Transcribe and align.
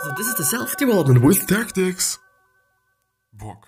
So 0.00 0.12
this 0.16 0.28
is 0.28 0.34
the 0.36 0.44
self-development 0.44 1.22
with 1.22 1.48
tactics. 1.48 2.20
Book. 3.32 3.66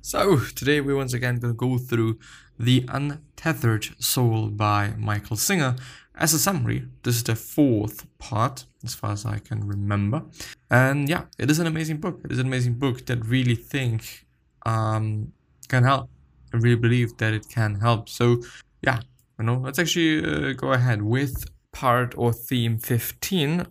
So, 0.00 0.38
today 0.56 0.80
we're 0.80 0.96
once 0.96 1.14
again 1.14 1.38
going 1.38 1.54
to 1.54 1.56
go 1.56 1.78
through 1.78 2.18
The 2.58 2.84
Untethered 2.88 3.90
Soul 4.02 4.48
by 4.48 4.94
Michael 4.98 5.36
Singer. 5.36 5.76
As 6.16 6.34
a 6.34 6.38
summary, 6.38 6.88
this 7.04 7.16
is 7.16 7.22
the 7.22 7.36
fourth 7.36 8.06
part, 8.18 8.66
as 8.82 8.94
far 8.94 9.12
as 9.12 9.24
I 9.24 9.38
can 9.38 9.66
remember. 9.68 10.24
And 10.68 11.08
yeah, 11.08 11.26
it 11.38 11.48
is 11.48 11.60
an 11.60 11.68
amazing 11.68 11.98
book. 11.98 12.22
It 12.24 12.32
is 12.32 12.40
an 12.40 12.46
amazing 12.46 12.74
book 12.74 13.06
that 13.06 13.24
really 13.24 13.54
think 13.54 14.23
um, 14.64 15.32
can 15.68 15.84
help. 15.84 16.10
I 16.52 16.58
really 16.58 16.76
believe 16.76 17.16
that 17.18 17.34
it 17.34 17.48
can 17.48 17.80
help. 17.80 18.08
So 18.08 18.42
yeah, 18.82 19.00
you 19.38 19.44
know, 19.44 19.56
let's 19.56 19.78
actually 19.78 20.24
uh, 20.24 20.52
go 20.52 20.72
ahead 20.72 21.02
with 21.02 21.44
part 21.72 22.14
or 22.16 22.32
theme 22.32 22.78
15 22.78 23.66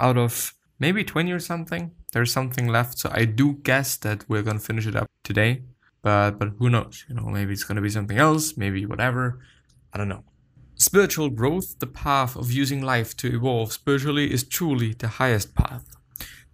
out 0.00 0.16
of 0.16 0.54
maybe 0.78 1.04
20 1.04 1.32
or 1.32 1.40
something. 1.40 1.90
There's 2.12 2.32
something 2.32 2.68
left. 2.68 2.98
So 2.98 3.10
I 3.12 3.24
do 3.24 3.54
guess 3.54 3.96
that 3.96 4.28
we're 4.28 4.42
going 4.42 4.58
to 4.58 4.64
finish 4.64 4.86
it 4.86 4.96
up 4.96 5.06
today. 5.24 5.62
But 6.02 6.38
but 6.38 6.50
who 6.58 6.70
knows? 6.70 7.04
You 7.08 7.16
know, 7.16 7.26
maybe 7.26 7.52
it's 7.52 7.64
going 7.64 7.76
to 7.76 7.82
be 7.82 7.90
something 7.90 8.18
else, 8.18 8.56
maybe 8.56 8.86
whatever. 8.86 9.40
I 9.92 9.98
don't 9.98 10.08
know. 10.08 10.24
Spiritual 10.76 11.28
growth, 11.30 11.80
the 11.80 11.88
path 11.88 12.36
of 12.36 12.52
using 12.52 12.82
life 12.82 13.16
to 13.16 13.34
evolve 13.34 13.72
spiritually, 13.72 14.32
is 14.32 14.44
truly 14.44 14.94
the 14.94 15.08
highest 15.08 15.54
path. 15.56 15.84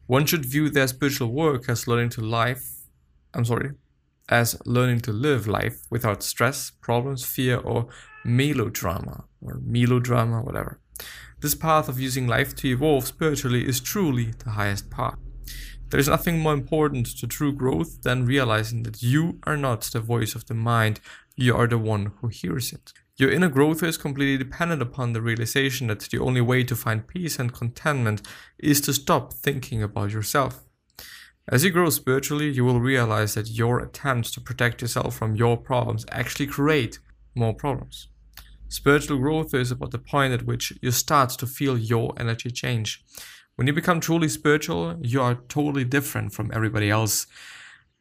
One 0.07 0.25
should 0.25 0.47
view 0.47 0.71
their 0.71 0.89
spiritual 0.89 1.29
work 1.29 1.69
as 1.69 1.87
learning 1.87 2.11
to 2.11 2.23
life. 2.23 2.65
I'm 3.35 3.45
sorry, 3.45 3.73
as 4.29 4.57
learning 4.65 5.01
to 5.01 5.13
live 5.13 5.47
life 5.47 5.83
without 5.91 6.23
stress, 6.23 6.71
problems, 6.71 7.25
fear, 7.25 7.59
or 7.59 7.89
melodrama, 8.25 9.25
or 9.41 9.61
melodrama, 9.63 10.43
whatever. 10.43 10.81
This 11.41 11.55
path 11.55 11.89
of 11.89 12.01
using 12.01 12.27
life 12.27 12.55
to 12.57 12.69
evolve 12.69 13.07
spiritually 13.07 13.69
is 13.69 13.81
truly 13.81 14.33
the 14.45 14.51
highest 14.51 14.91
path. 14.91 15.19
There 15.91 16.01
is 16.01 16.09
nothing 16.09 16.39
more 16.41 16.55
important 16.55 17.07
to 17.19 17.27
true 17.27 17.53
growth 17.53 18.03
than 18.03 18.25
realizing 18.25 18.83
that 18.85 19.03
you 19.03 19.39
are 19.45 19.57
not 19.57 19.83
the 19.83 20.01
voice 20.01 20.35
of 20.35 20.47
the 20.47 20.55
mind, 20.55 21.01
you 21.37 21.55
are 21.55 21.67
the 21.67 21.79
one 21.79 22.13
who 22.21 22.29
hears 22.29 22.73
it. 22.73 22.93
Your 23.17 23.31
inner 23.31 23.49
growth 23.49 23.83
is 23.83 23.97
completely 23.97 24.37
dependent 24.37 24.83
upon 24.83 25.13
the 25.13 25.23
realization 25.23 25.87
that 25.87 26.01
the 26.01 26.19
only 26.19 26.41
way 26.41 26.65
to 26.65 26.75
find 26.75 27.07
peace 27.07 27.39
and 27.39 27.53
contentment 27.53 28.23
is 28.59 28.81
to 28.81 28.93
stop 28.93 29.33
thinking 29.33 29.83
about 29.83 30.11
yourself. 30.11 30.65
As 31.47 31.63
you 31.63 31.71
grow 31.71 31.91
spiritually, 31.91 32.51
you 32.51 32.65
will 32.65 32.81
realize 32.81 33.35
that 33.35 33.51
your 33.51 33.79
attempts 33.81 34.31
to 34.33 34.41
protect 34.41 34.81
yourself 34.81 35.15
from 35.17 35.37
your 35.37 35.59
problems 35.59 36.07
actually 36.11 36.47
create 36.47 36.99
more 37.35 37.53
problems. 37.53 38.09
Spiritual 38.69 39.19
growth 39.19 39.53
is 39.53 39.71
about 39.71 39.91
the 39.91 39.99
point 39.99 40.33
at 40.33 40.47
which 40.47 40.73
you 40.81 40.91
start 40.91 41.31
to 41.31 41.47
feel 41.47 41.77
your 41.77 42.15
energy 42.19 42.51
change. 42.51 43.05
When 43.57 43.67
you 43.67 43.75
become 43.75 44.01
truly 44.01 44.29
spiritual, 44.29 44.97
you 45.03 45.21
are 45.21 45.35
totally 45.49 45.85
different 45.85 46.33
from 46.33 46.51
everybody 46.55 46.91
else. 46.91 47.27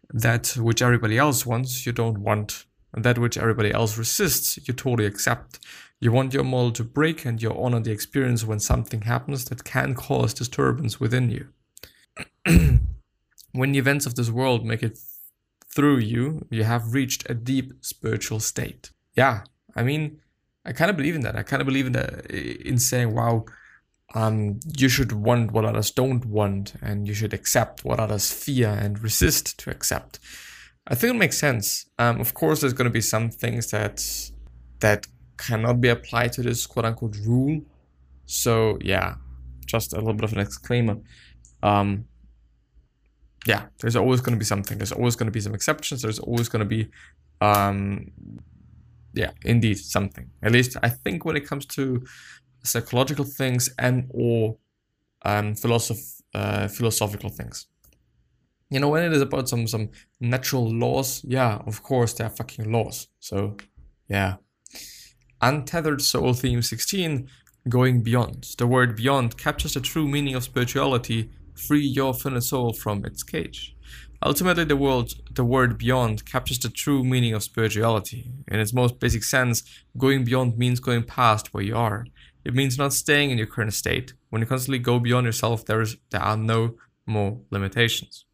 That 0.09 0.55
which 0.57 0.81
everybody 0.81 1.17
else 1.17 1.45
wants, 1.45 1.85
you 1.85 1.91
don't 1.91 2.19
want 2.19 2.65
and 2.93 3.03
that 3.03 3.17
which 3.17 3.37
everybody 3.37 3.71
else 3.71 3.97
resists, 3.97 4.57
you 4.67 4.73
totally 4.73 5.05
accept. 5.05 5.59
You 5.99 6.11
want 6.11 6.33
your 6.33 6.43
model 6.43 6.71
to 6.73 6.83
break 6.83 7.25
and 7.25 7.41
you 7.41 7.51
honor 7.51 7.79
the 7.79 7.91
experience 7.91 8.45
when 8.45 8.59
something 8.59 9.01
happens 9.01 9.45
that 9.45 9.63
can 9.63 9.95
cause 9.95 10.33
disturbance 10.33 10.99
within 10.99 11.29
you. 11.29 12.79
when 13.53 13.71
the 13.71 13.79
events 13.79 14.05
of 14.05 14.15
this 14.15 14.29
world 14.29 14.65
make 14.65 14.83
it 14.83 14.99
through 15.73 15.97
you, 15.97 16.45
you 16.49 16.63
have 16.63 16.93
reached 16.93 17.29
a 17.29 17.33
deep 17.33 17.73
spiritual 17.81 18.39
state. 18.39 18.91
Yeah, 19.15 19.43
I 19.75 19.83
mean, 19.83 20.19
I 20.65 20.73
kind 20.73 20.91
of 20.91 20.97
believe 20.97 21.15
in 21.15 21.21
that. 21.21 21.35
I 21.35 21.43
kind 21.43 21.61
of 21.61 21.67
believe 21.67 21.87
in 21.87 21.93
that 21.93 22.25
in 22.31 22.77
saying, 22.77 23.13
wow, 23.13 23.45
um, 24.15 24.59
you 24.77 24.89
should 24.89 25.11
want 25.11 25.51
what 25.51 25.65
others 25.65 25.91
don't 25.91 26.25
want, 26.25 26.73
and 26.81 27.07
you 27.07 27.13
should 27.13 27.33
accept 27.33 27.83
what 27.83 27.99
others 27.99 28.31
fear 28.31 28.69
and 28.69 29.01
resist 29.01 29.57
to 29.59 29.69
accept. 29.69 30.19
I 30.87 30.95
think 30.95 31.15
it 31.15 31.17
makes 31.17 31.37
sense. 31.37 31.85
Um, 31.97 32.19
of 32.19 32.33
course, 32.33 32.61
there's 32.61 32.73
going 32.73 32.89
to 32.89 32.91
be 32.91 33.01
some 33.01 33.29
things 33.29 33.71
that 33.71 34.03
that 34.79 35.07
cannot 35.37 35.81
be 35.81 35.89
applied 35.89 36.33
to 36.33 36.41
this 36.41 36.65
quote 36.65 36.85
unquote 36.85 37.17
rule. 37.25 37.61
So 38.25 38.77
yeah, 38.81 39.15
just 39.65 39.93
a 39.93 39.97
little 39.97 40.13
bit 40.13 40.25
of 40.25 40.33
an 40.33 40.45
disclaimer. 40.45 40.97
Um, 41.61 42.05
yeah, 43.45 43.65
there's 43.79 43.95
always 43.95 44.21
going 44.21 44.33
to 44.33 44.39
be 44.39 44.45
something. 44.45 44.77
There's 44.77 44.91
always 44.91 45.15
going 45.15 45.27
to 45.27 45.31
be 45.31 45.41
some 45.41 45.53
exceptions. 45.53 46.01
There's 46.01 46.19
always 46.19 46.49
going 46.49 46.61
to 46.61 46.65
be, 46.65 46.89
um, 47.41 48.11
yeah, 49.13 49.31
indeed 49.43 49.77
something. 49.77 50.29
At 50.41 50.51
least 50.51 50.77
I 50.81 50.89
think 50.89 51.25
when 51.25 51.35
it 51.35 51.47
comes 51.47 51.65
to 51.67 52.03
psychological 52.63 53.25
things 53.25 53.69
and 53.77 54.09
or 54.09 54.57
um, 55.23 55.55
philosoph- 55.55 56.21
uh, 56.33 56.67
philosophical 56.67 57.29
things 57.29 57.67
you 58.73 58.79
know, 58.79 58.89
when 58.89 59.03
it 59.03 59.13
is 59.13 59.21
about 59.21 59.47
some 59.47 59.67
some 59.67 59.89
natural 60.19 60.67
laws, 60.67 61.23
yeah, 61.23 61.59
of 61.67 61.83
course 61.83 62.13
they 62.13 62.23
are 62.23 62.29
fucking 62.31 62.71
laws. 62.71 63.07
So, 63.19 63.55
yeah. 64.09 64.37
Untethered 65.41 66.01
Soul 66.01 66.33
Theme 66.33 66.63
16, 66.63 67.29
Going 67.69 68.01
Beyond. 68.01 68.55
The 68.57 68.65
word 68.65 68.95
beyond 68.95 69.37
captures 69.37 69.75
the 69.75 69.79
true 69.79 70.07
meaning 70.07 70.33
of 70.33 70.43
spirituality. 70.43 71.29
Free 71.55 71.85
your 71.85 72.13
finite 72.13 72.43
soul 72.43 72.73
from 72.73 73.05
its 73.05 73.23
cage. 73.23 73.75
Ultimately, 74.25 74.63
the 74.63 74.77
word, 74.77 75.13
the 75.31 75.43
word 75.43 75.77
beyond 75.77 76.25
captures 76.25 76.59
the 76.59 76.69
true 76.69 77.03
meaning 77.03 77.33
of 77.33 77.43
spirituality. 77.43 78.31
In 78.47 78.59
its 78.59 78.73
most 78.73 78.99
basic 78.99 79.23
sense, 79.23 79.63
going 79.97 80.23
beyond 80.23 80.57
means 80.57 80.79
going 80.79 81.03
past 81.03 81.53
where 81.53 81.63
you 81.63 81.75
are. 81.75 82.05
It 82.45 82.53
means 82.53 82.77
not 82.77 82.93
staying 82.93 83.31
in 83.31 83.37
your 83.37 83.47
current 83.47 83.73
state. 83.73 84.13
When 84.29 84.41
you 84.41 84.45
constantly 84.45 84.79
go 84.79 84.99
beyond 84.99 85.25
yourself, 85.25 85.65
there, 85.65 85.81
is, 85.81 85.97
there 86.11 86.21
are 86.21 86.37
no 86.37 86.75
more 87.05 87.39
limitations. 87.51 88.25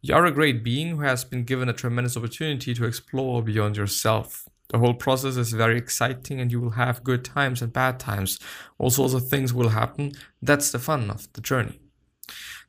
You 0.00 0.14
are 0.16 0.26
a 0.26 0.32
great 0.32 0.64
being 0.64 0.88
who 0.88 1.02
has 1.02 1.22
been 1.22 1.44
given 1.44 1.68
a 1.68 1.72
tremendous 1.72 2.16
opportunity 2.16 2.74
to 2.74 2.84
explore 2.84 3.42
beyond 3.42 3.76
yourself. 3.76 4.48
The 4.70 4.78
whole 4.78 4.94
process 4.94 5.36
is 5.36 5.52
very 5.52 5.76
exciting 5.78 6.40
and 6.40 6.50
you 6.50 6.60
will 6.60 6.70
have 6.70 7.04
good 7.04 7.24
times 7.24 7.62
and 7.62 7.72
bad 7.72 8.00
times. 8.00 8.40
All 8.78 8.90
sorts 8.90 9.14
of 9.14 9.28
things 9.28 9.54
will 9.54 9.68
happen. 9.68 10.12
That's 10.40 10.72
the 10.72 10.80
fun 10.80 11.10
of 11.10 11.32
the 11.34 11.40
journey. 11.40 11.81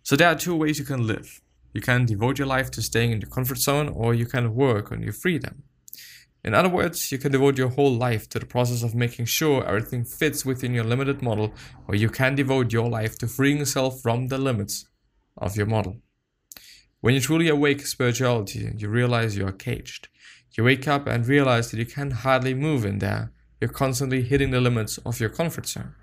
So 0.03 0.17
there 0.17 0.27
are 0.27 0.35
two 0.35 0.55
ways 0.55 0.77
you 0.79 0.85
can 0.85 1.07
live. 1.07 1.41
You 1.73 1.81
can 1.81 2.05
devote 2.05 2.37
your 2.37 2.47
life 2.47 2.69
to 2.71 2.81
staying 2.81 3.13
in 3.13 3.21
your 3.21 3.29
comfort 3.29 3.57
zone 3.57 3.87
or 3.87 4.13
you 4.13 4.25
can 4.25 4.53
work 4.53 4.91
on 4.91 5.01
your 5.01 5.13
freedom. 5.13 5.63
In 6.43 6.53
other 6.53 6.67
words, 6.67 7.09
you 7.09 7.17
can 7.17 7.31
devote 7.31 7.57
your 7.57 7.69
whole 7.69 7.95
life 7.95 8.27
to 8.29 8.39
the 8.39 8.45
process 8.45 8.83
of 8.83 8.93
making 8.93 9.25
sure 9.25 9.65
everything 9.65 10.03
fits 10.03 10.45
within 10.45 10.73
your 10.73 10.83
limited 10.83 11.21
model, 11.21 11.53
or 11.87 11.95
you 11.95 12.09
can 12.09 12.35
devote 12.35 12.73
your 12.73 12.89
life 12.89 13.17
to 13.19 13.27
freeing 13.27 13.59
yourself 13.59 14.01
from 14.01 14.27
the 14.27 14.37
limits 14.37 14.85
of 15.37 15.55
your 15.55 15.67
model. 15.67 16.01
When 16.99 17.13
you 17.13 17.21
truly 17.21 17.47
awake 17.47 17.87
spirituality, 17.87 18.73
you 18.77 18.89
realize 18.89 19.37
you 19.37 19.47
are 19.47 19.53
caged. 19.53 20.09
You 20.57 20.65
wake 20.65 20.85
up 20.85 21.07
and 21.07 21.25
realize 21.25 21.71
that 21.71 21.77
you 21.77 21.85
can 21.85 22.11
hardly 22.11 22.53
move 22.53 22.85
in 22.85 22.99
there. 22.99 23.31
You're 23.61 23.69
constantly 23.69 24.21
hitting 24.21 24.51
the 24.51 24.59
limits 24.59 24.97
of 24.99 25.21
your 25.21 25.29
comfort 25.29 25.65
zone. 25.65 25.95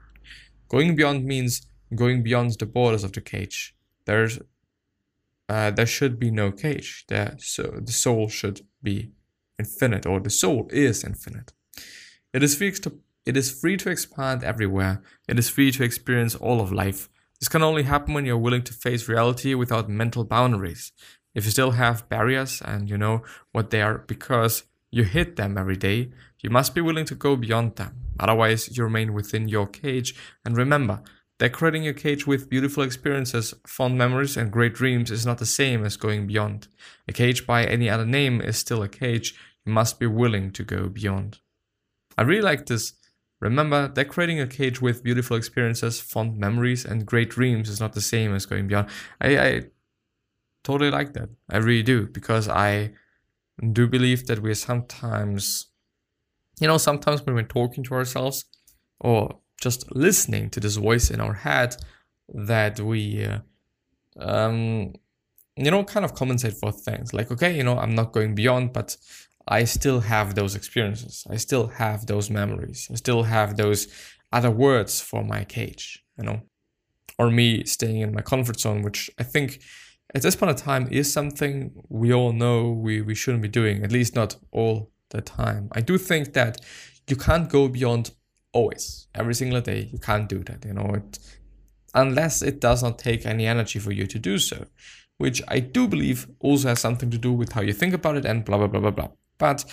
Going 0.68 0.96
beyond 0.96 1.26
means 1.26 1.66
going 1.94 2.22
beyond 2.22 2.52
the 2.58 2.66
borders 2.66 3.04
of 3.04 3.12
the 3.12 3.20
cage. 3.20 3.74
There's 4.10 4.38
uh, 5.48 5.70
there 5.70 5.86
should 5.96 6.18
be 6.18 6.30
no 6.30 6.52
cage. 6.52 7.04
There, 7.08 7.36
so 7.38 7.62
the 7.88 7.92
soul 7.92 8.28
should 8.28 8.58
be 8.82 8.96
infinite, 9.58 10.06
or 10.06 10.20
the 10.20 10.30
soul 10.30 10.68
is 10.70 11.04
infinite. 11.04 11.52
It 12.32 12.42
is 12.42 12.56
free 12.56 12.72
to 12.72 12.90
it 13.24 13.36
is 13.36 13.48
free 13.60 13.76
to 13.78 13.90
expand 13.90 14.42
everywhere. 14.42 15.02
It 15.28 15.38
is 15.38 15.48
free 15.48 15.70
to 15.72 15.84
experience 15.84 16.34
all 16.34 16.60
of 16.60 16.72
life 16.72 17.08
this 17.40 17.48
can 17.48 17.62
only 17.62 17.84
happen 17.84 18.12
when 18.12 18.26
you're 18.26 18.36
willing 18.36 18.62
to 18.64 18.74
face 18.74 19.08
reality 19.08 19.54
without 19.54 19.88
mental 19.88 20.24
boundaries. 20.24 20.92
If 21.34 21.46
you 21.46 21.50
still 21.50 21.70
have 21.70 22.08
barriers 22.10 22.60
and 22.62 22.88
you 22.90 22.98
know 22.98 23.22
what 23.52 23.70
they 23.70 23.80
are 23.80 23.98
because 23.98 24.64
you 24.90 25.04
hit 25.04 25.36
them 25.36 25.56
every 25.56 25.76
day, 25.76 26.10
you 26.42 26.50
must 26.50 26.74
be 26.74 26.82
willing 26.82 27.06
to 27.06 27.14
go 27.14 27.36
beyond 27.36 27.76
them. 27.76 27.96
Otherwise, 28.18 28.76
you 28.76 28.84
remain 28.84 29.14
within 29.14 29.48
your 29.48 29.66
cage. 29.66 30.14
And 30.44 30.54
remember, 30.54 31.02
decorating 31.40 31.82
your 31.82 31.94
cage 31.94 32.26
with 32.26 32.48
beautiful 32.48 32.84
experiences, 32.84 33.52
fond 33.66 33.98
memories, 33.98 34.36
and 34.36 34.52
great 34.52 34.74
dreams 34.74 35.10
is 35.10 35.26
not 35.26 35.38
the 35.38 35.46
same 35.46 35.84
as 35.84 35.96
going 35.96 36.28
beyond. 36.28 36.68
A 37.08 37.12
cage 37.12 37.46
by 37.46 37.64
any 37.64 37.90
other 37.90 38.06
name 38.06 38.40
is 38.40 38.56
still 38.56 38.82
a 38.82 38.88
cage. 38.88 39.34
You 39.66 39.72
must 39.72 39.98
be 39.98 40.06
willing 40.06 40.52
to 40.52 40.62
go 40.62 40.88
beyond. 40.88 41.38
I 42.16 42.22
really 42.22 42.42
like 42.42 42.66
this 42.66 42.92
Remember, 43.40 43.88
decorating 43.88 44.38
a 44.38 44.46
cage 44.46 44.82
with 44.82 45.02
beautiful 45.02 45.36
experiences, 45.36 45.98
fond 45.98 46.36
memories, 46.36 46.84
and 46.84 47.06
great 47.06 47.30
dreams 47.30 47.70
is 47.70 47.80
not 47.80 47.94
the 47.94 48.00
same 48.02 48.34
as 48.34 48.44
going 48.44 48.68
beyond. 48.68 48.88
I, 49.18 49.38
I 49.38 49.62
totally 50.62 50.90
like 50.90 51.14
that. 51.14 51.30
I 51.48 51.56
really 51.56 51.82
do, 51.82 52.06
because 52.06 52.48
I 52.48 52.92
do 53.72 53.88
believe 53.88 54.26
that 54.26 54.40
we're 54.40 54.54
sometimes, 54.54 55.68
you 56.60 56.68
know, 56.68 56.76
sometimes 56.76 57.22
when 57.22 57.34
we're 57.34 57.44
talking 57.44 57.82
to 57.84 57.94
ourselves 57.94 58.44
or 59.00 59.38
just 59.60 59.94
listening 59.94 60.50
to 60.50 60.60
this 60.60 60.76
voice 60.76 61.10
in 61.10 61.20
our 61.20 61.34
head, 61.34 61.76
that 62.28 62.80
we, 62.80 63.24
uh, 63.24 63.38
um, 64.18 64.94
you 65.56 65.70
know, 65.70 65.84
kind 65.84 66.04
of 66.04 66.14
compensate 66.14 66.54
for 66.54 66.72
things. 66.72 67.12
Like, 67.12 67.30
okay, 67.30 67.56
you 67.56 67.64
know, 67.64 67.78
I'm 67.78 67.94
not 67.94 68.12
going 68.12 68.34
beyond, 68.34 68.72
but 68.72 68.96
I 69.46 69.64
still 69.64 70.00
have 70.00 70.34
those 70.34 70.54
experiences. 70.54 71.26
I 71.28 71.36
still 71.36 71.68
have 71.68 72.06
those 72.06 72.30
memories. 72.30 72.88
I 72.90 72.94
still 72.94 73.24
have 73.24 73.56
those 73.56 73.88
other 74.32 74.50
words 74.50 75.00
for 75.00 75.24
my 75.24 75.44
cage, 75.44 76.04
you 76.16 76.24
know, 76.24 76.40
or 77.18 77.30
me 77.30 77.64
staying 77.64 78.00
in 78.00 78.14
my 78.14 78.22
comfort 78.22 78.60
zone, 78.60 78.82
which 78.82 79.10
I 79.18 79.24
think 79.24 79.60
at 80.14 80.22
this 80.22 80.36
point 80.36 80.50
of 80.50 80.56
time 80.56 80.88
is 80.90 81.12
something 81.12 81.72
we 81.88 82.12
all 82.12 82.32
know 82.32 82.70
we, 82.70 83.00
we 83.00 83.14
shouldn't 83.14 83.42
be 83.42 83.48
doing, 83.48 83.82
at 83.82 83.92
least 83.92 84.14
not 84.14 84.36
all 84.52 84.90
the 85.10 85.20
time. 85.20 85.68
I 85.72 85.80
do 85.80 85.98
think 85.98 86.32
that 86.34 86.60
you 87.08 87.16
can't 87.16 87.48
go 87.48 87.68
beyond 87.68 88.12
always, 88.52 89.08
every 89.14 89.34
single 89.34 89.60
day. 89.60 89.88
You 89.92 89.98
can't 89.98 90.28
do 90.28 90.42
that, 90.44 90.64
you 90.64 90.72
know, 90.72 90.94
it, 90.94 91.18
unless 91.94 92.42
it 92.42 92.60
does 92.60 92.82
not 92.82 92.98
take 92.98 93.26
any 93.26 93.46
energy 93.46 93.78
for 93.78 93.92
you 93.92 94.06
to 94.06 94.18
do 94.18 94.38
so, 94.38 94.66
which 95.18 95.42
I 95.48 95.60
do 95.60 95.88
believe 95.88 96.26
also 96.40 96.68
has 96.68 96.80
something 96.80 97.10
to 97.10 97.18
do 97.18 97.32
with 97.32 97.52
how 97.52 97.62
you 97.62 97.72
think 97.72 97.94
about 97.94 98.16
it 98.16 98.24
and 98.24 98.44
blah, 98.44 98.58
blah, 98.58 98.66
blah, 98.66 98.80
blah, 98.80 98.90
blah. 98.90 99.08
But 99.38 99.64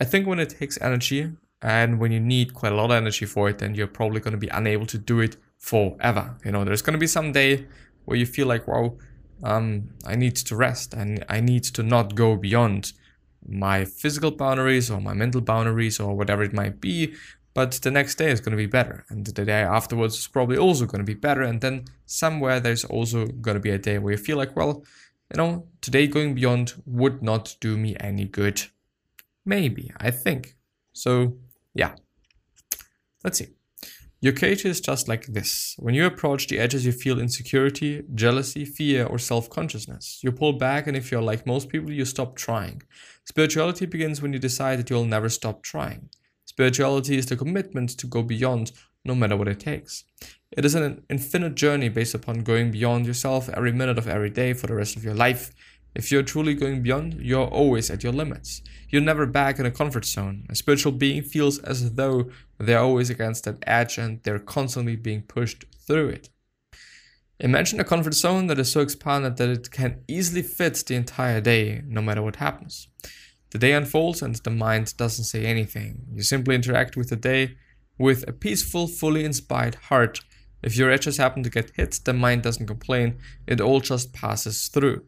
I 0.00 0.04
think 0.04 0.26
when 0.26 0.38
it 0.38 0.50
takes 0.50 0.80
energy 0.80 1.32
and 1.62 1.98
when 1.98 2.12
you 2.12 2.20
need 2.20 2.54
quite 2.54 2.72
a 2.72 2.76
lot 2.76 2.86
of 2.86 2.96
energy 2.96 3.26
for 3.26 3.48
it, 3.48 3.58
then 3.58 3.74
you're 3.74 3.86
probably 3.86 4.20
going 4.20 4.32
to 4.32 4.38
be 4.38 4.48
unable 4.48 4.86
to 4.86 4.98
do 4.98 5.20
it 5.20 5.36
forever. 5.58 6.36
You 6.44 6.52
know, 6.52 6.64
there's 6.64 6.82
going 6.82 6.94
to 6.94 6.98
be 6.98 7.06
some 7.06 7.32
day 7.32 7.66
where 8.04 8.18
you 8.18 8.26
feel 8.26 8.46
like, 8.46 8.68
wow, 8.68 8.96
um, 9.42 9.90
I 10.06 10.16
need 10.16 10.36
to 10.36 10.56
rest 10.56 10.94
and 10.94 11.24
I 11.28 11.40
need 11.40 11.64
to 11.64 11.82
not 11.82 12.14
go 12.14 12.36
beyond 12.36 12.92
my 13.48 13.84
physical 13.84 14.30
boundaries 14.30 14.90
or 14.90 15.00
my 15.00 15.14
mental 15.14 15.40
boundaries 15.40 16.00
or 16.00 16.16
whatever 16.16 16.42
it 16.42 16.52
might 16.52 16.80
be. 16.80 17.14
But 17.56 17.72
the 17.72 17.90
next 17.90 18.16
day 18.16 18.30
is 18.30 18.42
going 18.42 18.50
to 18.50 18.58
be 18.58 18.66
better, 18.66 19.06
and 19.08 19.24
the 19.24 19.32
day 19.46 19.62
afterwards 19.62 20.18
is 20.18 20.26
probably 20.26 20.58
also 20.58 20.84
going 20.84 21.00
to 21.00 21.12
be 21.14 21.18
better. 21.18 21.40
And 21.40 21.58
then 21.62 21.86
somewhere 22.04 22.60
there's 22.60 22.84
also 22.84 23.24
going 23.24 23.54
to 23.54 23.62
be 23.62 23.70
a 23.70 23.78
day 23.78 23.96
where 23.96 24.12
you 24.12 24.18
feel 24.18 24.36
like, 24.36 24.54
well, 24.54 24.84
you 25.32 25.38
know, 25.38 25.66
today 25.80 26.06
going 26.06 26.34
beyond 26.34 26.74
would 26.84 27.22
not 27.22 27.56
do 27.58 27.78
me 27.78 27.96
any 27.98 28.26
good. 28.26 28.64
Maybe, 29.46 29.90
I 29.96 30.10
think. 30.10 30.54
So, 30.92 31.38
yeah. 31.72 31.94
Let's 33.24 33.38
see. 33.38 33.48
Your 34.20 34.34
cage 34.34 34.66
is 34.66 34.82
just 34.82 35.08
like 35.08 35.24
this. 35.24 35.76
When 35.78 35.94
you 35.94 36.04
approach 36.04 36.48
the 36.48 36.58
edges, 36.58 36.84
you 36.84 36.92
feel 36.92 37.18
insecurity, 37.18 38.02
jealousy, 38.14 38.66
fear, 38.66 39.06
or 39.06 39.18
self 39.18 39.48
consciousness. 39.48 40.20
You 40.22 40.30
pull 40.30 40.52
back, 40.52 40.86
and 40.86 40.94
if 40.94 41.10
you're 41.10 41.22
like 41.22 41.46
most 41.46 41.70
people, 41.70 41.90
you 41.90 42.04
stop 42.04 42.36
trying. 42.36 42.82
Spirituality 43.24 43.86
begins 43.86 44.20
when 44.20 44.34
you 44.34 44.38
decide 44.38 44.78
that 44.78 44.90
you'll 44.90 45.06
never 45.06 45.30
stop 45.30 45.62
trying. 45.62 46.10
Spirituality 46.56 47.18
is 47.18 47.26
the 47.26 47.36
commitment 47.36 47.90
to 47.90 48.06
go 48.06 48.22
beyond 48.22 48.72
no 49.04 49.14
matter 49.14 49.36
what 49.36 49.46
it 49.46 49.60
takes. 49.60 50.04
It 50.50 50.64
is 50.64 50.74
an 50.74 51.02
infinite 51.10 51.54
journey 51.54 51.90
based 51.90 52.14
upon 52.14 52.44
going 52.44 52.70
beyond 52.70 53.06
yourself 53.06 53.50
every 53.50 53.72
minute 53.72 53.98
of 53.98 54.08
every 54.08 54.30
day 54.30 54.54
for 54.54 54.66
the 54.66 54.74
rest 54.74 54.96
of 54.96 55.04
your 55.04 55.12
life. 55.12 55.52
If 55.94 56.10
you're 56.10 56.22
truly 56.22 56.54
going 56.54 56.82
beyond, 56.82 57.20
you're 57.20 57.46
always 57.46 57.90
at 57.90 58.02
your 58.02 58.14
limits. 58.14 58.62
You're 58.88 59.02
never 59.02 59.26
back 59.26 59.58
in 59.58 59.66
a 59.66 59.70
comfort 59.70 60.06
zone. 60.06 60.46
A 60.48 60.54
spiritual 60.54 60.92
being 60.92 61.20
feels 61.20 61.58
as 61.58 61.92
though 61.92 62.30
they're 62.56 62.78
always 62.78 63.10
against 63.10 63.44
that 63.44 63.62
edge 63.66 63.98
and 63.98 64.22
they're 64.22 64.38
constantly 64.38 64.96
being 64.96 65.24
pushed 65.24 65.66
through 65.86 66.08
it. 66.08 66.30
Imagine 67.38 67.80
a 67.80 67.84
comfort 67.84 68.14
zone 68.14 68.46
that 68.46 68.58
is 68.58 68.72
so 68.72 68.80
expanded 68.80 69.36
that 69.36 69.50
it 69.50 69.70
can 69.70 70.00
easily 70.08 70.40
fit 70.40 70.82
the 70.86 70.94
entire 70.94 71.42
day, 71.42 71.82
no 71.86 72.00
matter 72.00 72.22
what 72.22 72.36
happens. 72.36 72.88
The 73.50 73.58
day 73.58 73.72
unfolds 73.72 74.22
and 74.22 74.34
the 74.36 74.50
mind 74.50 74.96
doesn't 74.96 75.24
say 75.24 75.46
anything. 75.46 76.06
You 76.12 76.22
simply 76.22 76.54
interact 76.54 76.96
with 76.96 77.10
the 77.10 77.16
day 77.16 77.56
with 77.98 78.28
a 78.28 78.32
peaceful, 78.32 78.86
fully 78.86 79.24
inspired 79.24 79.76
heart. 79.76 80.20
If 80.62 80.76
your 80.76 80.90
edges 80.90 81.16
happen 81.16 81.42
to 81.42 81.50
get 81.50 81.70
hit, 81.76 82.00
the 82.04 82.12
mind 82.12 82.42
doesn't 82.42 82.66
complain, 82.66 83.18
it 83.46 83.60
all 83.60 83.80
just 83.80 84.12
passes 84.12 84.68
through. 84.68 85.04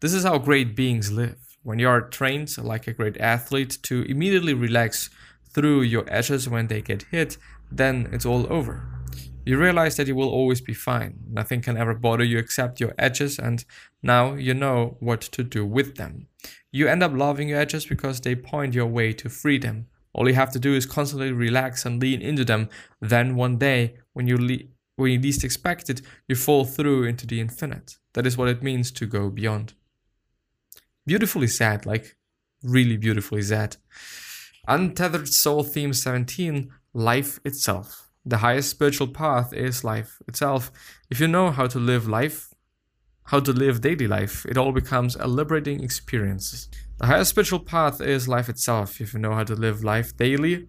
This 0.00 0.12
is 0.12 0.24
how 0.24 0.38
great 0.38 0.76
beings 0.76 1.12
live. 1.12 1.38
When 1.62 1.78
you 1.78 1.88
are 1.88 2.02
trained 2.02 2.56
like 2.58 2.86
a 2.86 2.92
great 2.92 3.16
athlete 3.18 3.78
to 3.84 4.02
immediately 4.02 4.54
relax 4.54 5.10
through 5.52 5.82
your 5.82 6.04
edges 6.08 6.48
when 6.48 6.66
they 6.66 6.82
get 6.82 7.04
hit, 7.10 7.38
then 7.70 8.08
it's 8.12 8.26
all 8.26 8.52
over. 8.52 8.95
You 9.46 9.56
realize 9.58 9.96
that 9.96 10.06
you 10.06 10.14
will 10.14 10.28
always 10.28 10.60
be 10.60 10.74
fine. 10.74 11.20
Nothing 11.30 11.62
can 11.62 11.78
ever 11.78 11.94
bother 11.94 12.24
you 12.24 12.36
except 12.36 12.80
your 12.80 12.92
edges, 12.98 13.38
and 13.38 13.64
now 14.02 14.34
you 14.34 14.52
know 14.52 14.96
what 15.00 15.22
to 15.22 15.42
do 15.42 15.64
with 15.64 15.96
them. 15.96 16.26
You 16.70 16.88
end 16.88 17.02
up 17.02 17.12
loving 17.14 17.48
your 17.48 17.60
edges 17.60 17.86
because 17.86 18.20
they 18.20 18.34
point 18.34 18.74
your 18.74 18.86
way 18.86 19.14
to 19.14 19.30
freedom. 19.30 19.86
All 20.12 20.28
you 20.28 20.34
have 20.34 20.52
to 20.52 20.58
do 20.58 20.74
is 20.74 20.84
constantly 20.84 21.32
relax 21.32 21.86
and 21.86 22.02
lean 22.02 22.20
into 22.20 22.44
them. 22.44 22.68
Then 23.00 23.36
one 23.36 23.56
day, 23.56 23.94
when 24.12 24.26
you 24.26 24.36
le- 24.36 24.68
when 24.96 25.12
you 25.12 25.20
least 25.20 25.44
expect 25.44 25.88
it, 25.88 26.02
you 26.28 26.34
fall 26.34 26.64
through 26.64 27.04
into 27.04 27.26
the 27.26 27.40
infinite. 27.40 27.96
That 28.14 28.26
is 28.26 28.36
what 28.36 28.48
it 28.48 28.62
means 28.62 28.90
to 28.92 29.06
go 29.06 29.30
beyond 29.30 29.74
beautifully 31.06 31.46
sad, 31.46 31.86
like 31.86 32.16
really 32.62 32.96
beautifully 32.96 33.42
sad. 33.42 33.76
Untethered 34.66 35.28
Soul 35.28 35.62
Theme 35.62 35.92
17 35.92 36.70
Life 36.92 37.38
Itself. 37.44 38.05
The 38.28 38.38
highest 38.38 38.70
spiritual 38.70 39.06
path 39.06 39.52
is 39.52 39.84
life 39.84 40.20
itself. 40.26 40.72
If 41.08 41.20
you 41.20 41.28
know 41.28 41.52
how 41.52 41.68
to 41.68 41.78
live 41.78 42.08
life, 42.08 42.52
how 43.26 43.38
to 43.38 43.52
live 43.52 43.82
daily 43.82 44.08
life, 44.08 44.44
it 44.46 44.58
all 44.58 44.72
becomes 44.72 45.14
a 45.14 45.28
liberating 45.28 45.84
experience. 45.84 46.68
The 46.98 47.06
highest 47.06 47.30
spiritual 47.30 47.60
path 47.60 48.00
is 48.00 48.26
life 48.26 48.48
itself. 48.48 49.00
If 49.00 49.14
you 49.14 49.20
know 49.20 49.34
how 49.34 49.44
to 49.44 49.54
live 49.54 49.84
life 49.84 50.16
daily 50.16 50.66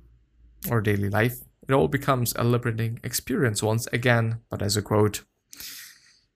or 0.69 0.81
daily 0.81 1.09
life, 1.09 1.39
it 1.67 1.73
all 1.73 1.87
becomes 1.87 2.31
a 2.35 2.43
liberating 2.43 2.99
experience 3.03 3.63
once 3.63 3.87
again, 3.87 4.41
but 4.51 4.61
as 4.61 4.77
a 4.77 4.83
quote. 4.83 5.23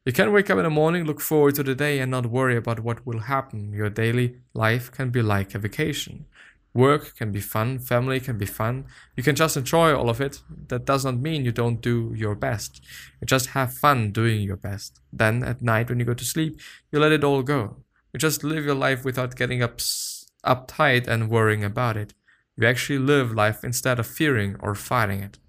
You 0.04 0.14
can 0.14 0.32
wake 0.32 0.50
up 0.50 0.58
in 0.58 0.64
the 0.64 0.72
morning, 0.72 1.04
look 1.04 1.22
forward 1.22 1.54
to 1.56 1.64
the 1.64 1.76
day, 1.76 2.00
and 2.00 2.10
not 2.10 2.26
worry 2.26 2.58
about 2.58 2.80
what 2.80 3.06
will 3.06 3.20
happen. 3.20 3.74
Your 3.74 3.92
daily 3.92 4.38
life 4.56 4.92
can 4.92 5.12
be 5.12 5.22
like 5.22 5.54
a 5.54 5.60
vacation. 5.60 6.26
Work 6.74 7.18
can 7.18 7.32
be 7.32 7.42
fun, 7.42 7.80
family 7.80 8.20
can 8.22 8.38
be 8.38 8.46
fun. 8.46 8.86
You 9.18 9.24
can 9.24 9.36
just 9.36 9.58
enjoy 9.58 9.94
all 9.94 10.10
of 10.10 10.22
it. 10.22 10.42
That 10.68 10.86
does 10.86 11.04
not 11.04 11.18
mean 11.18 11.44
you 11.44 11.52
don't 11.52 11.82
do 11.82 12.14
your 12.16 12.34
best. 12.36 12.82
You 13.20 13.26
just 13.26 13.48
have 13.48 13.74
fun 13.74 14.12
doing 14.12 14.42
your 14.42 14.56
best. 14.56 15.02
Then 15.12 15.44
at 15.44 15.62
night 15.62 15.90
when 15.90 16.00
you 16.00 16.06
go 16.06 16.14
to 16.14 16.24
sleep, 16.24 16.60
you 16.92 17.00
let 17.00 17.12
it 17.12 17.26
all 17.26 17.44
go. 17.44 17.84
You 18.14 18.20
just 18.20 18.44
live 18.44 18.64
your 18.66 18.76
life 18.76 19.04
without 19.04 19.36
getting 19.36 19.62
up 19.62 19.80
uptight 20.46 21.08
and 21.08 21.30
worrying 21.30 21.64
about 21.64 21.98
it. 21.98 22.14
You 22.58 22.68
actually 22.68 23.00
live 23.00 23.34
life 23.34 23.64
instead 23.64 24.00
of 24.00 24.08
fearing 24.08 24.56
or 24.60 24.74
fighting 24.76 25.22
it. 25.22 25.40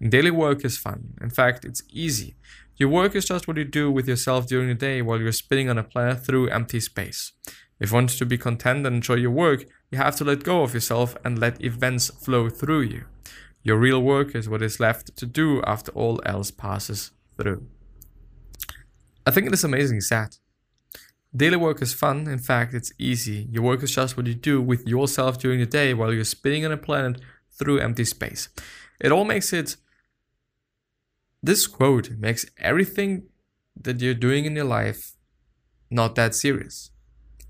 Daily 0.00 0.30
work 0.30 0.64
is 0.64 0.76
fun. 0.76 1.14
In 1.20 1.30
fact, 1.30 1.64
it's 1.64 1.82
easy. 1.90 2.36
Your 2.76 2.90
work 2.90 3.14
is 3.14 3.24
just 3.24 3.48
what 3.48 3.56
you 3.56 3.64
do 3.64 3.90
with 3.90 4.06
yourself 4.06 4.46
during 4.46 4.68
the 4.68 4.74
day 4.74 5.00
while 5.00 5.18
you're 5.18 5.32
spinning 5.32 5.70
on 5.70 5.78
a 5.78 5.82
planet 5.82 6.24
through 6.24 6.48
empty 6.48 6.80
space. 6.80 7.32
If 7.78 7.90
you 7.90 7.94
want 7.94 8.10
to 8.10 8.26
be 8.26 8.38
content 8.38 8.86
and 8.86 8.96
enjoy 8.96 9.14
your 9.14 9.30
work, 9.30 9.66
you 9.90 9.98
have 9.98 10.16
to 10.16 10.24
let 10.24 10.44
go 10.44 10.62
of 10.62 10.74
yourself 10.74 11.16
and 11.24 11.38
let 11.38 11.62
events 11.62 12.08
flow 12.08 12.48
through 12.48 12.82
you. 12.82 13.04
Your 13.62 13.76
real 13.76 14.02
work 14.02 14.34
is 14.34 14.48
what 14.48 14.62
is 14.62 14.80
left 14.80 15.16
to 15.16 15.26
do 15.26 15.62
after 15.62 15.92
all 15.92 16.20
else 16.24 16.50
passes 16.50 17.10
through. 17.36 17.66
I 19.26 19.30
think 19.30 19.46
it 19.46 19.52
is 19.52 19.64
amazing 19.64 20.00
sad. 20.00 20.36
Daily 21.36 21.56
work 21.56 21.82
is 21.82 21.92
fun, 21.92 22.28
in 22.28 22.38
fact, 22.38 22.72
it's 22.72 22.92
easy. 22.98 23.48
Your 23.50 23.64
work 23.64 23.82
is 23.82 23.94
just 23.94 24.16
what 24.16 24.26
you 24.26 24.34
do 24.34 24.62
with 24.62 24.86
yourself 24.86 25.38
during 25.38 25.60
the 25.60 25.66
day 25.66 25.92
while 25.92 26.14
you're 26.14 26.24
spinning 26.24 26.64
on 26.64 26.72
a 26.72 26.76
planet 26.76 27.20
through 27.50 27.80
empty 27.80 28.04
space. 28.04 28.48
It 29.00 29.12
all 29.12 29.24
makes 29.24 29.52
it 29.52 29.76
this 31.42 31.66
quote 31.66 32.10
makes 32.10 32.46
everything 32.58 33.28
that 33.80 34.00
you're 34.00 34.14
doing 34.14 34.46
in 34.46 34.56
your 34.56 34.64
life 34.64 35.14
not 35.90 36.14
that 36.14 36.34
serious. 36.34 36.90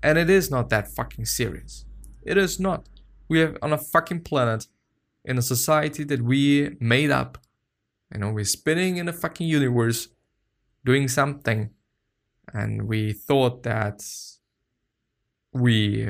And 0.03 0.17
it 0.17 0.29
is 0.29 0.51
not 0.51 0.69
that 0.69 0.87
fucking 0.87 1.25
serious. 1.25 1.85
It 2.23 2.37
is 2.37 2.59
not. 2.59 2.87
We 3.29 3.41
are 3.43 3.57
on 3.61 3.73
a 3.73 3.77
fucking 3.77 4.21
planet 4.21 4.67
in 5.25 5.37
a 5.37 5.41
society 5.41 6.03
that 6.05 6.21
we 6.21 6.77
made 6.79 7.11
up. 7.11 7.37
You 8.13 8.19
know, 8.19 8.31
we're 8.31 8.45
spinning 8.45 8.97
in 8.97 9.09
a 9.09 9.13
fucking 9.13 9.47
universe 9.47 10.09
doing 10.85 11.07
something. 11.07 11.71
And 12.53 12.87
we 12.87 13.11
thought 13.11 13.63
that 13.63 14.01
we 15.53 16.07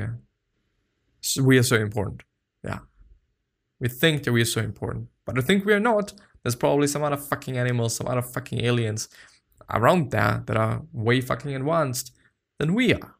we 1.40 1.58
are 1.58 1.62
so 1.64 1.76
important. 1.76 2.22
Yeah. 2.62 2.80
We 3.80 3.88
think 3.88 4.22
that 4.24 4.32
we 4.32 4.42
are 4.42 4.52
so 4.56 4.60
important. 4.60 5.08
But 5.24 5.38
I 5.38 5.42
think 5.42 5.64
we 5.64 5.72
are 5.72 5.80
not. 5.80 6.12
There's 6.42 6.54
probably 6.56 6.86
some 6.86 7.02
other 7.02 7.16
fucking 7.16 7.58
animals, 7.58 7.96
some 7.96 8.06
other 8.06 8.22
fucking 8.22 8.64
aliens 8.64 9.08
around 9.70 10.10
there 10.10 10.42
that 10.46 10.56
are 10.56 10.82
way 10.92 11.20
fucking 11.20 11.54
advanced 11.54 12.12
than 12.58 12.74
we 12.74 12.94
are. 12.94 13.17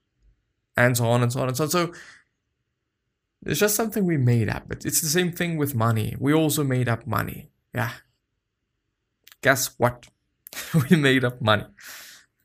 And 0.78 0.96
so 0.96 1.06
on 1.06 1.22
and 1.24 1.32
so 1.32 1.40
on 1.40 1.48
and 1.48 1.56
so 1.56 1.64
on. 1.64 1.70
So 1.70 1.92
it's 3.44 3.58
just 3.58 3.74
something 3.74 4.04
we 4.04 4.16
made 4.16 4.48
up. 4.48 4.70
It's 4.70 5.00
the 5.00 5.08
same 5.08 5.32
thing 5.32 5.56
with 5.56 5.74
money. 5.74 6.14
We 6.20 6.32
also 6.32 6.62
made 6.62 6.88
up 6.88 7.04
money. 7.04 7.50
Yeah. 7.74 7.90
Guess 9.42 9.74
what? 9.76 10.06
we 10.90 10.96
made 10.96 11.24
up 11.24 11.42
money. 11.42 11.64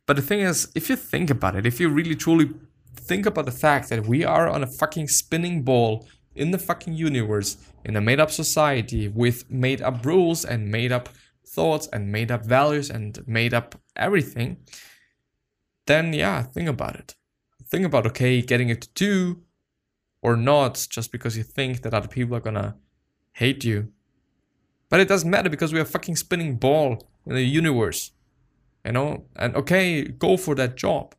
But 0.07 0.15
the 0.15 0.23
thing 0.23 0.39
is, 0.39 0.71
if 0.73 0.89
you 0.89 0.95
think 0.95 1.29
about 1.29 1.55
it, 1.55 1.67
if 1.67 1.79
you 1.79 1.89
really 1.89 2.15
truly 2.15 2.49
think 2.95 3.27
about 3.27 3.45
the 3.45 3.51
fact 3.51 3.89
that 3.89 4.07
we 4.07 4.25
are 4.25 4.49
on 4.49 4.63
a 4.63 4.67
fucking 4.67 5.09
spinning 5.09 5.61
ball 5.61 6.07
in 6.35 6.49
the 6.49 6.57
fucking 6.57 6.93
universe, 6.93 7.57
in 7.85 7.95
a 7.95 8.01
made 8.01 8.19
up 8.19 8.31
society 8.31 9.07
with 9.07 9.49
made 9.51 9.81
up 9.81 10.03
rules 10.03 10.43
and 10.43 10.71
made 10.71 10.91
up 10.91 11.09
thoughts 11.45 11.87
and 11.93 12.11
made 12.11 12.31
up 12.31 12.43
values 12.45 12.89
and 12.89 13.19
made 13.27 13.53
up 13.53 13.75
everything, 13.95 14.57
then 15.85 16.13
yeah, 16.13 16.41
think 16.41 16.67
about 16.67 16.95
it. 16.95 17.15
Think 17.73 17.85
about 17.85 18.05
okay, 18.05 18.39
getting 18.43 18.69
it 18.69 18.81
to 18.81 18.87
tattoo 18.87 19.41
or 20.21 20.37
not 20.37 20.85
just 20.91 21.11
because 21.11 21.35
you 21.35 21.41
think 21.41 21.81
that 21.81 21.91
other 21.91 22.07
people 22.07 22.37
are 22.37 22.39
gonna 22.39 22.75
hate 23.31 23.63
you. 23.63 23.91
But 24.89 24.99
it 24.99 25.07
doesn't 25.07 25.27
matter 25.27 25.49
because 25.49 25.73
we 25.73 25.79
are 25.79 25.85
fucking 25.85 26.17
spinning 26.17 26.57
ball 26.57 27.09
in 27.25 27.33
the 27.33 27.41
universe. 27.41 28.11
You 28.85 28.91
know? 28.91 29.25
And 29.35 29.55
okay, 29.55 30.03
go 30.03 30.37
for 30.37 30.53
that 30.53 30.75
job. 30.75 31.15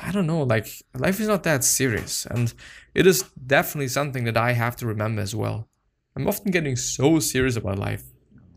I 0.00 0.12
don't 0.12 0.28
know, 0.28 0.44
like 0.44 0.68
life 0.94 1.18
is 1.18 1.26
not 1.26 1.42
that 1.42 1.64
serious. 1.64 2.24
And 2.24 2.54
it 2.94 3.04
is 3.04 3.24
definitely 3.44 3.88
something 3.88 4.22
that 4.22 4.36
I 4.36 4.52
have 4.52 4.76
to 4.76 4.86
remember 4.86 5.20
as 5.20 5.34
well. 5.34 5.68
I'm 6.14 6.28
often 6.28 6.52
getting 6.52 6.76
so 6.76 7.18
serious 7.18 7.56
about 7.56 7.76
life. 7.76 8.04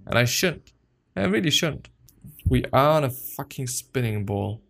And 0.06 0.16
I 0.16 0.26
shouldn't. 0.26 0.74
I 1.16 1.24
really 1.24 1.50
shouldn't. 1.50 1.90
We 2.46 2.66
are 2.72 2.98
on 2.98 3.04
a 3.04 3.10
fucking 3.10 3.66
spinning 3.66 4.26
ball. 4.26 4.62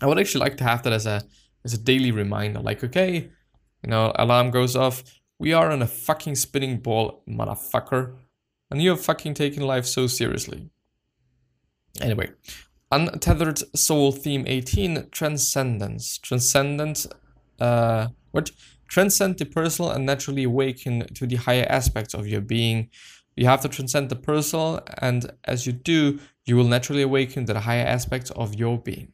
I 0.00 0.06
would 0.06 0.18
actually 0.18 0.40
like 0.40 0.56
to 0.58 0.64
have 0.64 0.82
that 0.84 0.92
as 0.92 1.06
a 1.06 1.22
as 1.64 1.74
a 1.74 1.78
daily 1.78 2.10
reminder. 2.10 2.60
Like, 2.60 2.82
okay, 2.84 3.30
you 3.82 3.90
know, 3.90 4.12
alarm 4.16 4.50
goes 4.50 4.76
off. 4.76 5.02
We 5.38 5.52
are 5.52 5.70
on 5.70 5.82
a 5.82 5.86
fucking 5.86 6.34
spinning 6.36 6.78
ball, 6.78 7.22
motherfucker. 7.28 8.16
And 8.70 8.82
you're 8.82 8.96
fucking 8.96 9.34
taking 9.34 9.62
life 9.62 9.84
so 9.84 10.06
seriously. 10.06 10.70
Anyway, 12.00 12.30
Untethered 12.92 13.58
Soul 13.76 14.12
Theme 14.12 14.44
18 14.46 15.08
Transcendence. 15.10 16.18
Transcendent, 16.18 17.06
uh, 17.58 18.08
what? 18.30 18.50
Transcend 18.88 19.38
the 19.38 19.46
personal 19.46 19.90
and 19.90 20.04
naturally 20.04 20.44
awaken 20.44 21.06
to 21.14 21.26
the 21.26 21.36
higher 21.36 21.66
aspects 21.68 22.14
of 22.14 22.26
your 22.26 22.40
being. 22.40 22.90
You 23.36 23.46
have 23.46 23.60
to 23.62 23.68
transcend 23.68 24.08
the 24.08 24.16
personal, 24.16 24.80
and 24.98 25.30
as 25.44 25.66
you 25.66 25.72
do, 25.72 26.18
you 26.44 26.56
will 26.56 26.64
naturally 26.64 27.02
awaken 27.02 27.46
to 27.46 27.52
the 27.52 27.60
higher 27.60 27.86
aspects 27.86 28.30
of 28.32 28.56
your 28.56 28.78
being. 28.78 29.12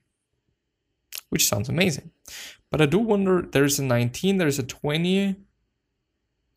Which 1.30 1.46
sounds 1.46 1.68
amazing. 1.68 2.10
But 2.70 2.80
I 2.80 2.86
do 2.86 2.98
wonder 2.98 3.42
there's 3.42 3.78
a 3.78 3.84
19, 3.84 4.38
there's 4.38 4.58
a 4.58 4.62
20, 4.62 5.36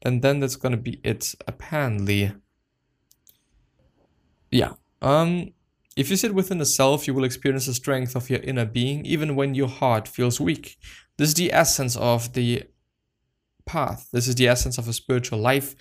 and 0.02 0.22
then 0.22 0.40
that's 0.40 0.56
gonna 0.56 0.78
be 0.78 1.00
it, 1.04 1.34
apparently. 1.48 2.34
Yeah. 4.52 4.74
Um 5.02 5.54
if 5.96 6.10
you 6.10 6.16
sit 6.16 6.34
within 6.34 6.60
the 6.60 6.66
self, 6.66 7.08
you 7.08 7.14
will 7.14 7.26
experience 7.26 7.66
the 7.66 7.74
strength 7.74 8.16
of 8.16 8.30
your 8.30 8.40
inner 8.40 8.66
being, 8.66 9.06
even 9.06 9.36
when 9.36 9.54
your 9.54 9.68
heart 9.68 10.08
feels 10.08 10.40
weak. 10.40 10.78
This 11.18 11.30
is 11.30 11.34
the 11.34 11.52
essence 11.52 11.98
of 11.98 12.32
the 12.32 12.64
path. 13.66 14.08
This 14.14 14.28
is 14.28 14.36
the 14.36 14.48
essence 14.48 14.78
of 14.78 14.88
a 14.88 14.94
spiritual 14.94 15.40
life. 15.40 15.76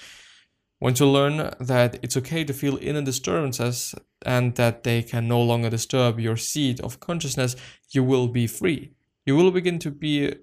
Once 0.81 1.01
you 1.01 1.07
learn 1.07 1.51
that 1.59 1.99
it's 2.03 2.17
okay 2.17 2.45
to 2.45 2.53
feel 2.53 2.79
inner 2.81 3.03
disturbances 3.03 3.95
and 4.25 4.55
that 4.55 4.85
they 4.85 5.03
can 5.03 5.27
no 5.27 5.41
longer 5.43 5.69
disturb 5.69 6.21
your 6.21 6.37
seat 6.37 6.79
of 6.81 7.01
consciousness, 7.01 7.57
you 7.91 8.05
will 8.05 8.29
be 8.29 8.47
free. 8.47 8.93
You 9.27 9.37
will 9.37 9.51
begin 9.51 9.79
to 9.81 9.91
be 9.91 10.35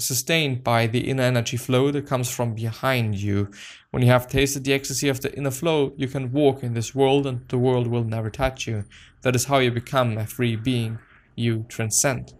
sustained 0.00 0.64
by 0.64 0.86
the 0.86 1.08
inner 1.08 1.22
energy 1.22 1.56
flow 1.56 1.90
that 1.90 2.06
comes 2.06 2.30
from 2.30 2.54
behind 2.54 3.16
you. 3.16 3.50
When 3.90 4.02
you 4.02 4.08
have 4.08 4.26
tasted 4.26 4.64
the 4.64 4.72
ecstasy 4.72 5.08
of 5.08 5.20
the 5.20 5.32
inner 5.36 5.50
flow, 5.50 5.92
you 5.96 6.08
can 6.08 6.32
walk 6.32 6.62
in 6.62 6.74
this 6.74 6.94
world 6.94 7.26
and 7.26 7.48
the 7.48 7.58
world 7.58 7.86
will 7.86 8.04
never 8.04 8.30
touch 8.30 8.66
you. 8.66 8.84
That 9.22 9.36
is 9.36 9.44
how 9.44 9.58
you 9.58 9.70
become 9.70 10.18
a 10.18 10.26
free 10.26 10.56
being. 10.56 10.98
You 11.36 11.66
transcend. 11.68 12.34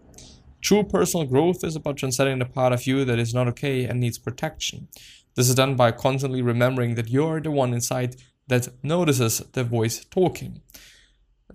True 0.62 0.82
personal 0.82 1.26
growth 1.26 1.64
is 1.64 1.76
about 1.76 1.96
transcending 1.96 2.38
the 2.38 2.44
part 2.44 2.72
of 2.72 2.86
you 2.86 3.04
that 3.06 3.18
is 3.18 3.32
not 3.32 3.48
okay 3.48 3.84
and 3.84 3.98
needs 3.98 4.18
protection. 4.18 4.88
This 5.36 5.48
is 5.48 5.54
done 5.54 5.76
by 5.76 5.92
constantly 5.92 6.42
remembering 6.42 6.94
that 6.96 7.08
you're 7.08 7.40
the 7.40 7.50
one 7.50 7.72
inside 7.72 8.16
that 8.48 8.68
notices 8.82 9.38
the 9.52 9.64
voice 9.64 10.04
talking. 10.04 10.60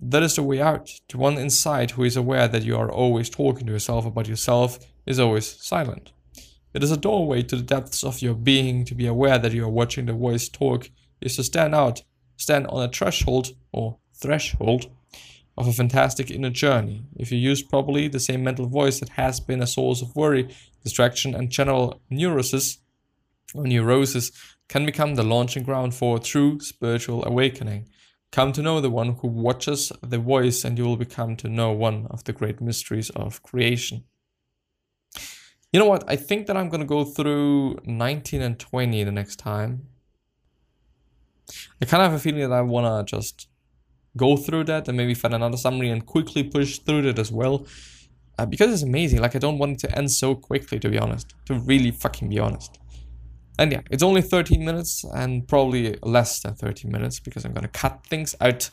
That 0.00 0.22
is 0.22 0.36
the 0.36 0.42
way 0.42 0.60
out. 0.60 0.90
To 1.08 1.18
one 1.18 1.38
inside 1.38 1.92
who 1.92 2.04
is 2.04 2.16
aware 2.16 2.48
that 2.48 2.64
you 2.64 2.76
are 2.76 2.90
always 2.90 3.30
talking 3.30 3.66
to 3.66 3.72
yourself 3.72 4.06
about 4.06 4.28
yourself 4.28 4.78
is 5.06 5.18
always 5.18 5.46
silent. 5.46 6.12
It 6.74 6.82
is 6.82 6.90
a 6.90 6.96
doorway 6.96 7.42
to 7.44 7.56
the 7.56 7.62
depths 7.62 8.04
of 8.04 8.20
your 8.20 8.34
being 8.34 8.84
to 8.84 8.94
be 8.94 9.06
aware 9.06 9.38
that 9.38 9.52
you 9.52 9.64
are 9.64 9.70
watching 9.70 10.06
the 10.06 10.12
voice 10.12 10.48
talk 10.48 10.90
is 11.20 11.36
to 11.36 11.44
stand 11.44 11.74
out, 11.74 12.02
stand 12.36 12.66
on 12.66 12.82
a 12.82 12.92
threshold 12.92 13.48
or 13.72 13.98
threshold 14.14 14.90
of 15.56 15.66
a 15.66 15.72
fantastic 15.72 16.30
inner 16.30 16.50
journey. 16.50 17.04
If 17.16 17.32
you 17.32 17.38
use 17.38 17.62
properly 17.62 18.08
the 18.08 18.20
same 18.20 18.44
mental 18.44 18.66
voice 18.66 19.00
that 19.00 19.10
has 19.10 19.40
been 19.40 19.62
a 19.62 19.66
source 19.66 20.02
of 20.02 20.14
worry, 20.14 20.54
distraction, 20.84 21.34
and 21.34 21.50
general 21.50 22.00
neurosis 22.10 22.78
neurosis 23.54 24.32
can 24.68 24.84
become 24.84 25.14
the 25.14 25.22
launching 25.22 25.62
ground 25.62 25.94
for 25.94 26.16
a 26.16 26.20
true 26.20 26.60
spiritual 26.60 27.24
awakening. 27.24 27.88
Come 28.32 28.52
to 28.52 28.62
know 28.62 28.80
the 28.80 28.90
one 28.90 29.14
who 29.14 29.28
watches 29.28 29.92
the 30.02 30.18
voice, 30.18 30.64
and 30.64 30.76
you 30.76 30.84
will 30.84 30.96
become 30.96 31.36
to 31.36 31.48
know 31.48 31.72
one 31.72 32.06
of 32.10 32.24
the 32.24 32.32
great 32.32 32.60
mysteries 32.60 33.10
of 33.10 33.42
creation. 33.42 34.04
You 35.72 35.80
know 35.80 35.86
what? 35.86 36.04
I 36.08 36.16
think 36.16 36.46
that 36.46 36.56
I'm 36.56 36.68
going 36.68 36.80
to 36.80 36.86
go 36.86 37.04
through 37.04 37.78
19 37.84 38.42
and 38.42 38.58
20 38.58 39.04
the 39.04 39.12
next 39.12 39.36
time. 39.36 39.88
I 41.80 41.84
kind 41.84 42.02
of 42.02 42.10
have 42.10 42.20
a 42.20 42.22
feeling 42.22 42.40
that 42.40 42.52
I 42.52 42.62
want 42.62 43.08
to 43.08 43.16
just 43.16 43.48
go 44.16 44.36
through 44.36 44.64
that 44.64 44.88
and 44.88 44.96
maybe 44.96 45.14
find 45.14 45.34
another 45.34 45.56
summary 45.56 45.90
and 45.90 46.04
quickly 46.04 46.42
push 46.42 46.78
through 46.78 47.02
that 47.02 47.18
as 47.18 47.30
well. 47.30 47.66
Uh, 48.38 48.46
because 48.46 48.72
it's 48.72 48.82
amazing. 48.82 49.20
Like, 49.20 49.34
I 49.34 49.38
don't 49.38 49.58
want 49.58 49.72
it 49.72 49.88
to 49.88 49.96
end 49.96 50.10
so 50.10 50.34
quickly, 50.34 50.78
to 50.80 50.88
be 50.88 50.98
honest. 50.98 51.34
To 51.46 51.54
really 51.54 51.90
fucking 51.90 52.28
be 52.28 52.38
honest. 52.38 52.78
And 53.58 53.72
yeah, 53.72 53.80
it's 53.90 54.02
only 54.02 54.22
13 54.22 54.64
minutes 54.64 55.04
and 55.14 55.46
probably 55.48 55.96
less 56.02 56.40
than 56.40 56.54
13 56.54 56.90
minutes 56.90 57.20
because 57.20 57.44
I'm 57.44 57.52
gonna 57.52 57.68
cut 57.68 58.06
things 58.06 58.34
out. 58.40 58.70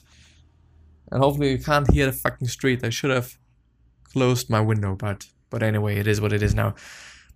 And 1.12 1.22
hopefully 1.22 1.52
you 1.52 1.60
can't 1.60 1.90
hear 1.92 2.08
the 2.08 2.12
fucking 2.12 2.48
street. 2.48 2.84
I 2.84 2.90
should 2.90 3.12
have 3.12 3.38
closed 4.04 4.50
my 4.50 4.62
window, 4.62 4.96
but 4.96 5.26
but 5.50 5.62
anyway, 5.62 5.98
it 5.98 6.08
is 6.08 6.20
what 6.20 6.34
it 6.34 6.42
is 6.42 6.56
now. 6.56 6.74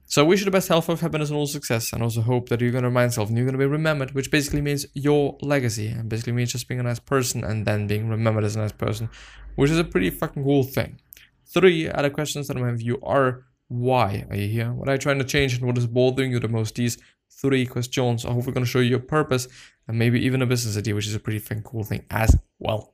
So 0.07 0.23
I 0.23 0.27
wish 0.27 0.39
you 0.39 0.45
the 0.45 0.51
best 0.51 0.69
health, 0.69 0.89
of 0.89 1.01
happiness, 1.01 1.29
and 1.29 1.37
all 1.37 1.47
success, 1.47 1.91
and 1.93 2.01
also 2.01 2.21
hope 2.21 2.49
that 2.49 2.61
you're 2.61 2.71
gonna 2.71 2.87
remind 2.87 3.09
yourself 3.09 3.29
and 3.29 3.37
you're 3.37 3.45
gonna 3.45 3.57
be 3.57 3.65
remembered, 3.65 4.11
which 4.15 4.31
basically 4.31 4.61
means 4.61 4.85
your 4.93 5.37
legacy, 5.41 5.87
and 5.87 6.09
basically 6.09 6.33
means 6.33 6.53
just 6.53 6.67
being 6.67 6.79
a 6.79 6.83
nice 6.83 6.99
person 6.99 7.43
and 7.43 7.65
then 7.65 7.87
being 7.87 8.09
remembered 8.09 8.43
as 8.43 8.55
a 8.55 8.59
nice 8.59 8.71
person, 8.71 9.09
which 9.55 9.69
is 9.69 9.77
a 9.77 9.83
pretty 9.83 10.09
fucking 10.09 10.43
cool 10.43 10.63
thing. 10.63 10.99
Three 11.45 11.89
other 11.89 12.09
questions 12.09 12.47
that 12.47 12.57
I'm 12.57 12.63
have 12.63 12.81
you 12.81 12.99
are 13.03 13.43
why 13.67 14.25
are 14.29 14.35
you 14.35 14.47
here? 14.47 14.71
What 14.71 14.87
are 14.87 14.93
you 14.93 14.97
trying 14.97 15.19
to 15.19 15.25
change 15.25 15.57
and 15.57 15.65
what 15.65 15.77
is 15.77 15.87
bothering 15.87 16.31
you 16.31 16.39
the 16.39 16.47
most? 16.47 16.75
These 16.75 16.97
three 17.29 17.65
questions. 17.65 18.25
I 18.25 18.31
hope 18.31 18.46
we're 18.46 18.53
going 18.53 18.65
to 18.65 18.72
show 18.72 18.79
you 18.79 18.96
a 18.96 19.00
purpose 19.00 19.48
and 19.88 19.98
maybe 19.98 20.24
even 20.25 20.41
a 20.41 20.46
business 20.46 20.77
idea, 20.77 20.96
which 20.96 21.07
is 21.07 21.15
a 21.15 21.19
pretty 21.19 21.39
fun, 21.39 21.62
cool 21.63 21.84
thing 21.84 22.05
as 22.10 22.36
well. 22.60 22.93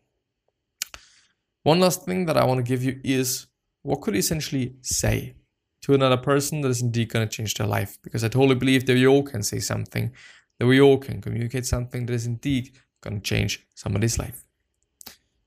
One 1.64 1.80
last 1.80 2.06
thing 2.06 2.26
that 2.26 2.38
I 2.38 2.44
want 2.44 2.60
to 2.60 2.64
give 2.64 2.84
you 2.84 3.00
is 3.04 3.48
what 3.84 4.02
could 4.02 4.14
you 4.14 4.20
essentially 4.20 4.76
say 4.82 5.36
to 5.82 5.94
another 5.94 6.18
person 6.18 6.62
that 6.62 6.70
is 6.70 6.82
indeed 6.82 7.10
going 7.10 7.28
to 7.28 7.36
change 7.36 7.54
their 7.56 7.68
life? 7.68 7.98
Because 8.02 8.24
I 8.24 8.28
totally 8.28 8.56
believe 8.56 8.86
that 8.86 8.94
we 8.94 9.08
all 9.08 9.24
can 9.24 9.44
say 9.44 9.60
something, 9.60 10.12
that 10.60 10.68
we 10.68 10.82
all 10.82 10.98
can 10.98 11.22
communicate 11.22 11.66
something 11.66 12.06
that 12.06 12.14
is 12.14 12.26
indeed 12.26 12.72
going 13.02 13.16
to 13.16 13.22
change 13.22 13.66
somebody's 13.76 14.20
life. 14.20 14.46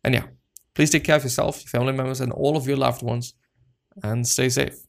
And 0.05 0.15
yeah, 0.15 0.27
please 0.75 0.91
take 0.91 1.05
care 1.05 1.17
of 1.17 1.25
yourself, 1.25 1.63
your 1.63 1.69
family 1.69 1.93
members, 1.93 2.21
and 2.21 2.33
all 2.33 2.57
of 2.57 2.67
your 2.67 2.77
loved 2.77 3.03
ones, 3.03 3.35
and 4.03 4.27
stay 4.27 4.49
safe. 4.49 4.87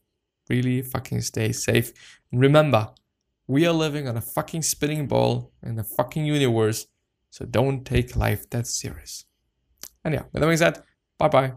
Really 0.48 0.82
fucking 0.82 1.20
stay 1.22 1.52
safe. 1.52 1.92
And 2.30 2.40
remember, 2.40 2.90
we 3.48 3.66
are 3.66 3.72
living 3.72 4.06
on 4.06 4.16
a 4.16 4.20
fucking 4.20 4.62
spinning 4.62 5.08
ball 5.08 5.52
in 5.62 5.74
the 5.74 5.82
fucking 5.82 6.24
universe, 6.24 6.86
so 7.30 7.44
don't 7.44 7.84
take 7.84 8.14
life 8.14 8.48
that 8.50 8.66
serious. 8.66 9.24
And 10.04 10.14
yeah, 10.14 10.24
with 10.32 10.42
that 10.42 10.46
being 10.46 10.58
said, 10.58 10.82
bye 11.18 11.28
bye. 11.28 11.54